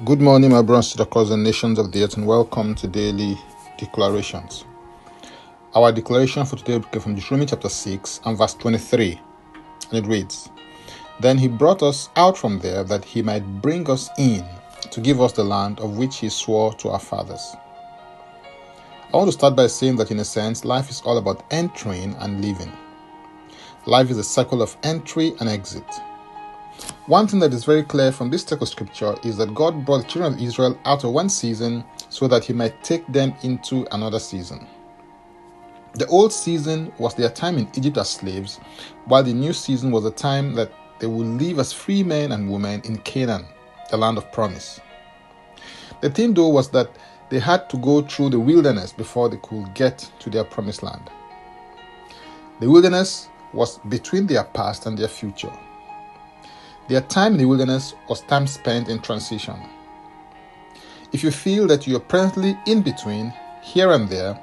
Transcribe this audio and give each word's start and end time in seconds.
Good 0.00 0.22
morning, 0.22 0.50
my 0.50 0.62
brothers 0.62 0.98
across 0.98 1.28
the 1.28 1.36
nations 1.36 1.78
of 1.78 1.92
the 1.92 2.02
earth, 2.02 2.16
and 2.16 2.26
welcome 2.26 2.74
to 2.76 2.88
daily 2.88 3.38
declarations. 3.76 4.64
Our 5.74 5.92
declaration 5.92 6.46
for 6.46 6.56
today 6.56 6.80
come 6.90 7.02
from 7.02 7.14
Deuteronomy 7.14 7.46
chapter 7.46 7.68
6 7.68 8.20
and 8.24 8.36
verse 8.36 8.54
23, 8.54 9.20
and 9.90 9.98
it 9.98 10.08
reads 10.08 10.48
Then 11.20 11.36
he 11.36 11.46
brought 11.46 11.82
us 11.82 12.08
out 12.16 12.38
from 12.38 12.58
there 12.60 12.82
that 12.84 13.04
he 13.04 13.20
might 13.20 13.44
bring 13.60 13.88
us 13.90 14.08
in 14.18 14.42
to 14.90 15.00
give 15.02 15.20
us 15.20 15.34
the 15.34 15.44
land 15.44 15.78
of 15.78 15.98
which 15.98 16.16
he 16.16 16.30
swore 16.30 16.72
to 16.76 16.88
our 16.88 16.98
fathers. 16.98 17.54
I 19.12 19.16
want 19.18 19.28
to 19.28 19.32
start 19.32 19.54
by 19.54 19.66
saying 19.66 19.96
that, 19.96 20.10
in 20.10 20.20
a 20.20 20.24
sense, 20.24 20.64
life 20.64 20.88
is 20.88 21.02
all 21.02 21.18
about 21.18 21.44
entering 21.50 22.14
and 22.14 22.42
leaving. 22.42 22.72
Life 23.84 24.10
is 24.10 24.16
a 24.16 24.24
cycle 24.24 24.62
of 24.62 24.74
entry 24.84 25.34
and 25.38 25.50
exit. 25.50 25.84
One 27.06 27.26
thing 27.26 27.40
that 27.40 27.52
is 27.52 27.64
very 27.64 27.82
clear 27.82 28.12
from 28.12 28.30
this 28.30 28.44
text 28.44 28.62
of 28.62 28.68
scripture 28.68 29.16
is 29.24 29.36
that 29.38 29.56
God 29.56 29.84
brought 29.84 30.02
the 30.02 30.08
children 30.08 30.34
of 30.34 30.40
Israel 30.40 30.78
out 30.84 31.02
of 31.02 31.10
one 31.10 31.28
season 31.28 31.82
so 32.08 32.28
that 32.28 32.44
He 32.44 32.52
might 32.52 32.84
take 32.84 33.04
them 33.08 33.34
into 33.42 33.84
another 33.90 34.20
season. 34.20 34.68
The 35.94 36.06
old 36.06 36.32
season 36.32 36.92
was 36.98 37.16
their 37.16 37.28
time 37.28 37.58
in 37.58 37.68
Egypt 37.74 37.98
as 37.98 38.08
slaves, 38.08 38.58
while 39.06 39.24
the 39.24 39.32
new 39.32 39.52
season 39.52 39.90
was 39.90 40.04
the 40.04 40.12
time 40.12 40.54
that 40.54 40.72
they 41.00 41.08
would 41.08 41.26
live 41.42 41.58
as 41.58 41.72
free 41.72 42.04
men 42.04 42.30
and 42.30 42.48
women 42.48 42.80
in 42.84 42.98
Canaan, 42.98 43.46
the 43.90 43.96
land 43.96 44.16
of 44.16 44.30
promise. 44.30 44.80
The 46.02 46.10
thing, 46.10 46.34
though, 46.34 46.50
was 46.50 46.70
that 46.70 46.96
they 47.30 47.40
had 47.40 47.68
to 47.70 47.78
go 47.78 48.02
through 48.02 48.30
the 48.30 48.38
wilderness 48.38 48.92
before 48.92 49.28
they 49.28 49.38
could 49.38 49.74
get 49.74 50.08
to 50.20 50.30
their 50.30 50.44
promised 50.44 50.84
land. 50.84 51.10
The 52.60 52.70
wilderness 52.70 53.28
was 53.52 53.78
between 53.88 54.28
their 54.28 54.44
past 54.44 54.86
and 54.86 54.96
their 54.96 55.08
future. 55.08 55.52
Their 56.88 57.00
time 57.02 57.32
in 57.32 57.38
the 57.38 57.44
wilderness 57.44 57.94
was 58.08 58.22
time 58.22 58.46
spent 58.46 58.88
in 58.88 59.00
transition. 59.00 59.56
If 61.12 61.22
you 61.22 61.30
feel 61.30 61.66
that 61.68 61.86
you 61.86 61.96
are 61.96 62.00
presently 62.00 62.58
in 62.66 62.82
between, 62.82 63.32
here 63.62 63.92
and 63.92 64.08
there, 64.08 64.38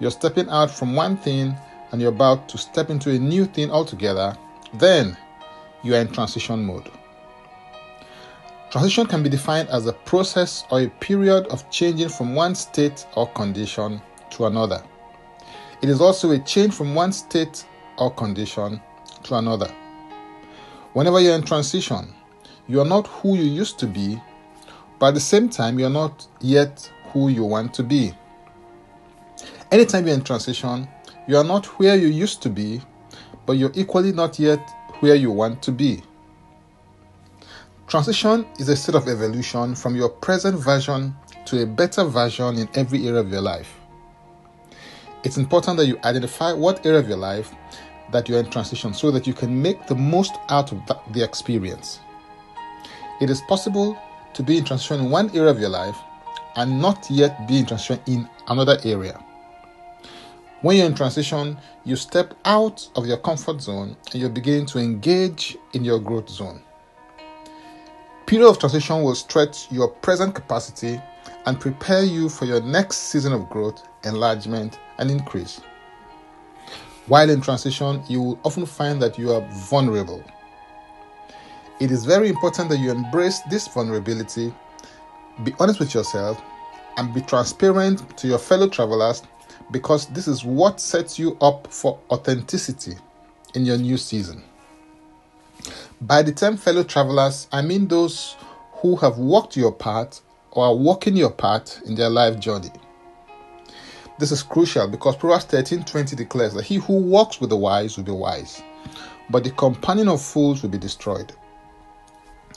you're 0.00 0.10
stepping 0.10 0.48
out 0.48 0.70
from 0.70 0.94
one 0.94 1.16
thing 1.16 1.54
and 1.90 2.00
you're 2.00 2.12
about 2.12 2.48
to 2.48 2.58
step 2.58 2.90
into 2.90 3.10
a 3.10 3.18
new 3.18 3.44
thing 3.44 3.70
altogether, 3.70 4.36
then 4.74 5.16
you 5.82 5.94
are 5.94 5.98
in 6.00 6.08
transition 6.08 6.64
mode. 6.64 6.90
Transition 8.70 9.06
can 9.06 9.22
be 9.22 9.28
defined 9.28 9.68
as 9.68 9.86
a 9.86 9.92
process 9.92 10.64
or 10.70 10.80
a 10.80 10.88
period 10.88 11.46
of 11.48 11.68
changing 11.70 12.08
from 12.08 12.34
one 12.34 12.54
state 12.54 13.04
or 13.16 13.26
condition 13.28 14.00
to 14.30 14.46
another. 14.46 14.82
It 15.82 15.90
is 15.90 16.00
also 16.00 16.30
a 16.30 16.38
change 16.38 16.72
from 16.72 16.94
one 16.94 17.12
state 17.12 17.66
or 17.98 18.10
condition 18.10 18.80
to 19.24 19.34
another. 19.34 19.70
Whenever 20.92 21.20
you're 21.20 21.34
in 21.34 21.42
transition, 21.42 22.12
you 22.68 22.80
are 22.80 22.86
not 22.86 23.06
who 23.06 23.34
you 23.34 23.44
used 23.44 23.78
to 23.78 23.86
be, 23.86 24.20
but 24.98 25.08
at 25.08 25.14
the 25.14 25.20
same 25.20 25.48
time, 25.48 25.78
you're 25.78 25.88
not 25.88 26.26
yet 26.40 26.90
who 27.12 27.28
you 27.28 27.44
want 27.44 27.72
to 27.74 27.82
be. 27.82 28.12
Anytime 29.70 30.06
you're 30.06 30.16
in 30.16 30.22
transition, 30.22 30.86
you 31.26 31.38
are 31.38 31.44
not 31.44 31.66
where 31.78 31.96
you 31.96 32.08
used 32.08 32.42
to 32.42 32.50
be, 32.50 32.82
but 33.46 33.54
you're 33.54 33.72
equally 33.74 34.12
not 34.12 34.38
yet 34.38 34.60
where 35.00 35.14
you 35.14 35.30
want 35.30 35.62
to 35.62 35.72
be. 35.72 36.02
Transition 37.86 38.46
is 38.58 38.68
a 38.68 38.76
state 38.76 38.94
of 38.94 39.08
evolution 39.08 39.74
from 39.74 39.96
your 39.96 40.08
present 40.08 40.58
version 40.58 41.14
to 41.46 41.62
a 41.62 41.66
better 41.66 42.04
version 42.04 42.58
in 42.58 42.68
every 42.74 43.06
area 43.06 43.20
of 43.20 43.30
your 43.30 43.40
life. 43.40 43.80
It's 45.24 45.36
important 45.36 45.78
that 45.78 45.86
you 45.86 45.98
identify 46.04 46.52
what 46.52 46.84
area 46.84 46.98
of 46.98 47.08
your 47.08 47.18
life 47.18 47.52
that 48.12 48.28
you're 48.28 48.38
in 48.38 48.50
transition 48.50 48.94
so 48.94 49.10
that 49.10 49.26
you 49.26 49.34
can 49.34 49.60
make 49.60 49.86
the 49.86 49.94
most 49.94 50.34
out 50.48 50.72
of 50.72 50.80
the 51.12 51.24
experience. 51.24 52.00
It 53.20 53.30
is 53.30 53.40
possible 53.42 53.98
to 54.34 54.42
be 54.42 54.58
in 54.58 54.64
transition 54.64 55.00
in 55.00 55.10
one 55.10 55.30
area 55.30 55.50
of 55.50 55.58
your 55.58 55.68
life 55.68 55.96
and 56.56 56.80
not 56.80 57.10
yet 57.10 57.46
be 57.48 57.58
in 57.58 57.66
transition 57.66 58.00
in 58.06 58.28
another 58.48 58.78
area. 58.84 59.22
When 60.62 60.76
you're 60.76 60.86
in 60.86 60.94
transition, 60.94 61.58
you 61.84 61.96
step 61.96 62.34
out 62.44 62.88
of 62.94 63.06
your 63.06 63.16
comfort 63.16 63.60
zone 63.60 63.96
and 64.12 64.20
you're 64.20 64.30
beginning 64.30 64.66
to 64.66 64.78
engage 64.78 65.56
in 65.72 65.84
your 65.84 65.98
growth 65.98 66.28
zone. 66.28 66.62
Period 68.26 68.48
of 68.48 68.58
transition 68.60 69.02
will 69.02 69.16
stretch 69.16 69.70
your 69.72 69.88
present 69.88 70.34
capacity 70.34 71.00
and 71.46 71.58
prepare 71.58 72.04
you 72.04 72.28
for 72.28 72.44
your 72.44 72.60
next 72.60 72.98
season 73.10 73.32
of 73.32 73.50
growth, 73.50 73.82
enlargement, 74.04 74.78
and 74.98 75.10
increase. 75.10 75.60
While 77.06 77.30
in 77.30 77.40
transition, 77.40 78.02
you 78.08 78.22
will 78.22 78.40
often 78.44 78.64
find 78.64 79.02
that 79.02 79.18
you 79.18 79.32
are 79.32 79.40
vulnerable. 79.68 80.22
It 81.80 81.90
is 81.90 82.04
very 82.04 82.28
important 82.28 82.68
that 82.68 82.78
you 82.78 82.90
embrace 82.90 83.40
this 83.50 83.66
vulnerability, 83.66 84.54
be 85.42 85.52
honest 85.58 85.80
with 85.80 85.94
yourself, 85.94 86.40
and 86.96 87.12
be 87.12 87.20
transparent 87.22 88.16
to 88.18 88.28
your 88.28 88.38
fellow 88.38 88.68
travelers 88.68 89.22
because 89.72 90.06
this 90.06 90.28
is 90.28 90.44
what 90.44 90.80
sets 90.80 91.18
you 91.18 91.36
up 91.40 91.66
for 91.72 91.98
authenticity 92.10 92.94
in 93.54 93.64
your 93.64 93.78
new 93.78 93.96
season. 93.96 94.42
By 96.02 96.22
the 96.22 96.32
term 96.32 96.56
fellow 96.56 96.84
travelers, 96.84 97.48
I 97.52 97.62
mean 97.62 97.88
those 97.88 98.36
who 98.74 98.96
have 98.96 99.18
walked 99.18 99.56
your 99.56 99.72
path 99.72 100.20
or 100.52 100.66
are 100.66 100.74
walking 100.74 101.16
your 101.16 101.30
path 101.30 101.80
in 101.86 101.94
their 101.94 102.10
life 102.10 102.38
journey. 102.38 102.70
This 104.22 104.30
is 104.30 104.44
crucial 104.44 104.86
because 104.86 105.16
Proverbs 105.16 105.46
13:20 105.46 106.14
declares 106.14 106.54
that 106.54 106.62
he 106.62 106.76
who 106.76 106.92
walks 106.92 107.40
with 107.40 107.50
the 107.50 107.56
wise 107.56 107.96
will 107.96 108.04
be 108.04 108.12
wise, 108.12 108.62
but 109.28 109.42
the 109.42 109.50
companion 109.50 110.06
of 110.06 110.22
fools 110.22 110.62
will 110.62 110.70
be 110.70 110.78
destroyed. 110.78 111.32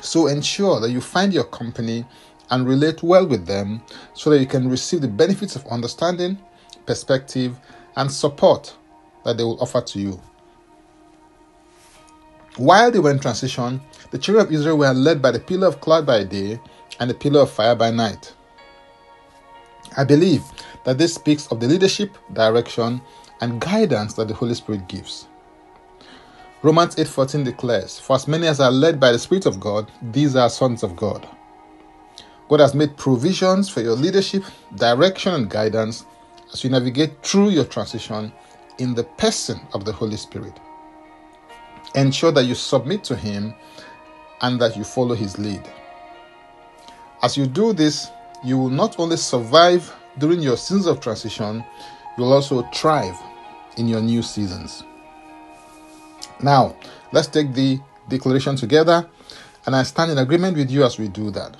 So 0.00 0.26
ensure 0.26 0.80
that 0.80 0.90
you 0.90 1.00
find 1.00 1.32
your 1.32 1.44
company 1.44 2.04
and 2.50 2.66
relate 2.66 3.04
well 3.04 3.28
with 3.28 3.46
them 3.46 3.80
so 4.12 4.28
that 4.30 4.40
you 4.40 4.46
can 4.46 4.68
receive 4.68 5.02
the 5.02 5.06
benefits 5.06 5.54
of 5.54 5.64
understanding, 5.68 6.36
perspective, 6.84 7.56
and 7.94 8.10
support 8.10 8.74
that 9.24 9.36
they 9.36 9.44
will 9.44 9.62
offer 9.62 9.82
to 9.82 10.00
you. 10.00 10.20
While 12.56 12.90
they 12.90 12.98
were 12.98 13.12
in 13.12 13.20
transition, 13.20 13.80
the 14.10 14.18
children 14.18 14.46
of 14.46 14.52
Israel 14.52 14.78
were 14.78 14.92
led 14.92 15.22
by 15.22 15.30
the 15.30 15.38
pillar 15.38 15.68
of 15.68 15.80
cloud 15.80 16.06
by 16.06 16.24
day 16.24 16.58
and 16.98 17.08
the 17.08 17.14
pillar 17.14 17.42
of 17.42 17.52
fire 17.52 17.76
by 17.76 17.92
night. 17.92 18.34
I 19.96 20.04
believe 20.04 20.44
that 20.84 20.98
this 20.98 21.14
speaks 21.14 21.46
of 21.48 21.60
the 21.60 21.68
leadership, 21.68 22.16
direction, 22.32 23.00
and 23.40 23.60
guidance 23.60 24.14
that 24.14 24.28
the 24.28 24.34
Holy 24.34 24.54
Spirit 24.54 24.88
gives. 24.88 25.26
Romans 26.62 26.94
8:14 26.96 27.44
declares, 27.44 27.98
"For 27.98 28.14
as 28.16 28.28
many 28.28 28.46
as 28.46 28.60
are 28.60 28.70
led 28.70 29.00
by 29.00 29.12
the 29.12 29.18
Spirit 29.18 29.46
of 29.46 29.58
God, 29.58 29.90
these 30.00 30.36
are 30.36 30.48
sons 30.48 30.82
of 30.82 30.94
God." 30.94 31.26
God 32.48 32.60
has 32.60 32.74
made 32.74 32.96
provisions 32.96 33.68
for 33.68 33.80
your 33.80 33.96
leadership, 33.96 34.44
direction, 34.76 35.34
and 35.34 35.50
guidance 35.50 36.04
as 36.52 36.62
you 36.62 36.70
navigate 36.70 37.22
through 37.22 37.48
your 37.48 37.64
transition 37.64 38.32
in 38.78 38.94
the 38.94 39.04
person 39.04 39.60
of 39.72 39.84
the 39.84 39.92
Holy 39.92 40.16
Spirit. 40.16 40.58
Ensure 41.94 42.30
that 42.32 42.44
you 42.44 42.54
submit 42.54 43.04
to 43.04 43.16
Him 43.16 43.54
and 44.40 44.60
that 44.60 44.76
you 44.76 44.84
follow 44.84 45.14
His 45.14 45.38
lead. 45.38 45.62
As 47.22 47.36
you 47.36 47.46
do 47.46 47.72
this, 47.72 48.08
you 48.44 48.58
will 48.58 48.70
not 48.70 48.98
only 48.98 49.16
survive 49.16 49.94
during 50.18 50.40
your 50.40 50.56
seasons 50.56 50.86
of 50.86 51.00
transition, 51.00 51.64
you'll 52.16 52.32
also 52.32 52.62
thrive 52.74 53.18
in 53.76 53.88
your 53.88 54.00
new 54.00 54.22
seasons. 54.22 54.84
Now, 56.42 56.76
let's 57.12 57.28
take 57.28 57.54
the 57.54 57.80
declaration 58.08 58.56
together, 58.56 59.08
and 59.66 59.76
I 59.76 59.84
stand 59.84 60.10
in 60.10 60.18
agreement 60.18 60.56
with 60.56 60.70
you 60.70 60.84
as 60.84 60.98
we 60.98 61.08
do 61.08 61.30
that. 61.30 61.56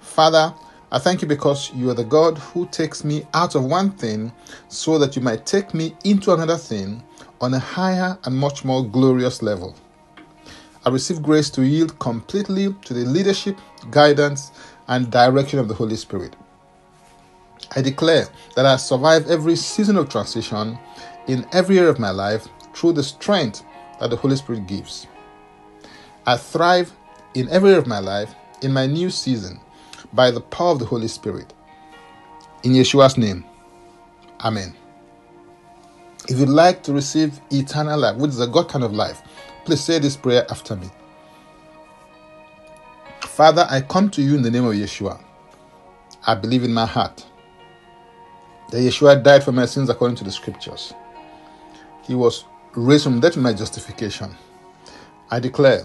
Father, 0.00 0.54
I 0.92 1.00
thank 1.00 1.22
you 1.22 1.26
because 1.26 1.72
you 1.74 1.90
are 1.90 1.94
the 1.94 2.04
God 2.04 2.38
who 2.38 2.66
takes 2.66 3.02
me 3.02 3.26
out 3.34 3.56
of 3.56 3.64
one 3.64 3.90
thing 3.90 4.32
so 4.68 4.96
that 4.98 5.16
you 5.16 5.22
might 5.22 5.44
take 5.44 5.74
me 5.74 5.96
into 6.04 6.32
another 6.32 6.56
thing 6.56 7.02
on 7.40 7.52
a 7.52 7.58
higher 7.58 8.16
and 8.24 8.36
much 8.36 8.64
more 8.64 8.84
glorious 8.84 9.42
level. 9.42 9.74
I 10.86 10.90
receive 10.90 11.22
grace 11.22 11.50
to 11.50 11.62
yield 11.62 11.98
completely 11.98 12.72
to 12.84 12.94
the 12.94 13.06
leadership, 13.06 13.58
guidance, 13.90 14.52
and 14.88 15.10
direction 15.10 15.58
of 15.58 15.68
the 15.68 15.74
Holy 15.74 15.96
Spirit. 15.96 16.36
I 17.76 17.82
declare 17.82 18.28
that 18.56 18.66
I 18.66 18.76
survive 18.76 19.28
every 19.28 19.56
season 19.56 19.96
of 19.96 20.08
transition 20.08 20.78
in 21.26 21.46
every 21.52 21.78
area 21.78 21.90
of 21.90 21.98
my 21.98 22.10
life 22.10 22.48
through 22.74 22.92
the 22.92 23.02
strength 23.02 23.64
that 24.00 24.10
the 24.10 24.16
Holy 24.16 24.36
Spirit 24.36 24.66
gives. 24.66 25.06
I 26.26 26.36
thrive 26.36 26.92
in 27.34 27.48
every 27.50 27.70
area 27.70 27.80
of 27.80 27.86
my 27.86 27.98
life 27.98 28.34
in 28.62 28.72
my 28.72 28.86
new 28.86 29.10
season 29.10 29.60
by 30.12 30.30
the 30.30 30.40
power 30.40 30.70
of 30.70 30.78
the 30.78 30.84
Holy 30.86 31.08
Spirit. 31.08 31.52
In 32.62 32.72
Yeshua's 32.72 33.18
name, 33.18 33.44
Amen. 34.40 34.74
If 36.28 36.38
you'd 36.38 36.48
like 36.48 36.82
to 36.84 36.92
receive 36.92 37.40
eternal 37.50 37.98
life, 37.98 38.16
which 38.16 38.30
is 38.30 38.40
a 38.40 38.46
God 38.46 38.68
kind 38.68 38.84
of 38.84 38.92
life, 38.92 39.22
please 39.64 39.80
say 39.80 39.98
this 39.98 40.16
prayer 40.16 40.46
after 40.50 40.76
me. 40.76 40.90
Father, 43.34 43.66
I 43.68 43.80
come 43.80 44.10
to 44.10 44.22
you 44.22 44.36
in 44.36 44.42
the 44.42 44.50
name 44.52 44.64
of 44.64 44.74
Yeshua. 44.74 45.20
I 46.24 46.36
believe 46.36 46.62
in 46.62 46.72
my 46.72 46.86
heart 46.86 47.26
that 48.70 48.78
Yeshua 48.78 49.24
died 49.24 49.42
for 49.42 49.50
my 49.50 49.66
sins 49.66 49.90
according 49.90 50.16
to 50.18 50.24
the 50.24 50.30
scriptures. 50.30 50.94
He 52.04 52.14
was 52.14 52.44
raised 52.76 53.02
from 53.02 53.18
death 53.18 53.36
in 53.36 53.42
my 53.42 53.52
justification. 53.52 54.36
I 55.32 55.40
declare 55.40 55.84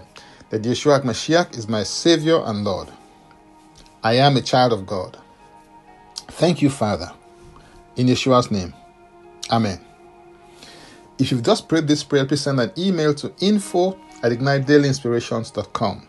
that 0.52 0.62
Yeshua 0.62 1.02
Mashiach 1.02 1.58
is 1.58 1.68
my 1.68 1.82
Savior 1.82 2.40
and 2.46 2.64
Lord. 2.64 2.90
I 4.04 4.14
am 4.18 4.38
a 4.38 4.44
child 4.44 4.72
of 4.72 4.86
God. 4.86 5.18
Thank 6.28 6.62
you, 6.62 6.70
Father. 6.70 7.12
In 7.96 8.06
Yeshua's 8.06 8.52
name. 8.52 8.76
Amen. 9.50 9.84
If 11.18 11.32
you've 11.32 11.42
just 11.42 11.68
prayed 11.68 11.88
this 11.88 12.04
prayer, 12.04 12.28
please 12.28 12.42
send 12.42 12.60
an 12.60 12.72
email 12.78 13.16
to 13.16 13.34
info 13.40 13.98
at 14.22 14.32
ignitedailyinspirations.com. 14.32 16.09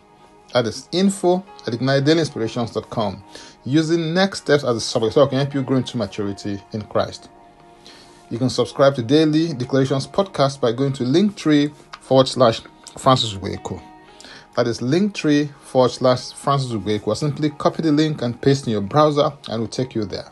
That 0.53 0.65
is 0.67 0.89
info 0.91 1.45
at 1.65 1.73
ignitedailyinspirations.com. 1.73 3.23
Using 3.63 4.13
next 4.13 4.39
steps 4.39 4.63
as 4.63 4.75
a 4.75 4.81
subject 4.81 5.13
so 5.13 5.23
I 5.23 5.27
can 5.27 5.37
help 5.37 5.53
you 5.53 5.61
grow 5.63 5.77
into 5.77 5.97
maturity 5.97 6.61
in 6.73 6.81
Christ. 6.83 7.29
You 8.29 8.37
can 8.37 8.49
subscribe 8.49 8.95
to 8.95 9.03
Daily 9.03 9.53
Declarations 9.53 10.07
Podcast 10.07 10.59
by 10.59 10.71
going 10.71 10.93
to 10.93 11.03
linktree 11.03 11.73
forward 11.99 12.27
slash 12.27 12.61
Francis 12.97 13.33
Ugueko. 13.33 13.81
That 14.55 14.67
is 14.67 14.79
linktree 14.79 15.53
forward 15.61 15.91
slash 15.91 16.33
Francis. 16.33 16.73
Or 17.05 17.15
simply 17.15 17.49
copy 17.51 17.83
the 17.83 17.91
link 17.91 18.21
and 18.21 18.41
paste 18.41 18.67
in 18.67 18.73
your 18.73 18.81
browser 18.81 19.31
and 19.47 19.55
it 19.55 19.59
will 19.59 19.67
take 19.67 19.95
you 19.95 20.05
there. 20.05 20.29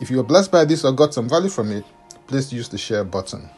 If 0.00 0.10
you 0.10 0.20
are 0.20 0.24
blessed 0.24 0.52
by 0.52 0.64
this 0.64 0.84
or 0.84 0.92
got 0.92 1.14
some 1.14 1.28
value 1.28 1.48
from 1.48 1.72
it, 1.72 1.84
please 2.26 2.52
use 2.52 2.68
the 2.68 2.78
share 2.78 3.04
button. 3.04 3.48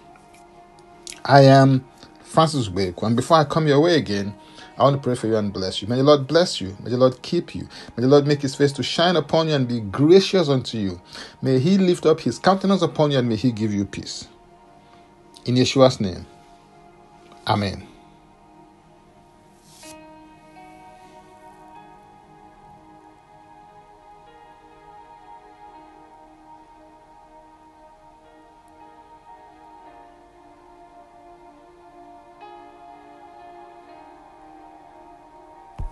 I 1.25 1.43
am 1.43 1.85
Francis 2.23 2.69
Ugueko, 2.69 3.07
and 3.07 3.17
before 3.17 3.39
I 3.39 3.45
come 3.45 3.67
your 3.67 3.81
way 3.81 3.97
again, 3.97 4.35
I 4.79 4.85
want 4.85 4.97
to 4.97 5.03
pray 5.03 5.17
for 5.17 5.29
you 5.29 5.37
and 5.37 5.53
bless 5.53 5.83
you. 5.83 5.89
May 5.89 5.97
the 5.97 6.05
Lord 6.05 6.29
bless 6.29 6.61
you. 6.61 6.77
May 6.85 6.91
the 6.91 6.99
Lord 6.99 7.23
keep 7.23 7.55
you. 7.55 7.69
May 7.97 8.03
the 8.03 8.09
Lord 8.09 8.27
make 8.29 8.43
his 8.43 8.55
face 8.57 8.73
to 8.75 8.85
shine 8.85 9.17
upon 9.17 9.49
you 9.49 9.55
and 9.55 9.69
be 9.69 9.81
gracious 9.81 10.51
unto 10.51 10.79
you. 10.79 11.01
May 11.43 11.61
he 11.61 11.79
lift 11.79 12.07
up 12.07 12.21
his 12.21 12.39
countenance 12.39 12.83
upon 12.83 13.13
you 13.13 13.19
and 13.19 13.29
may 13.29 13.37
he 13.37 13.53
give 13.53 13.75
you 13.75 13.87
peace. 13.87 14.29
In 15.47 15.57
Yeshua's 15.57 16.01
name. 16.01 16.27
Amen. 17.49 17.88